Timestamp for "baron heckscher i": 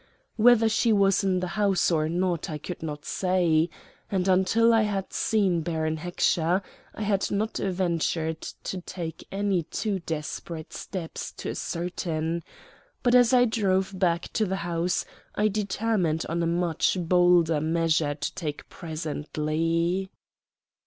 5.61-7.03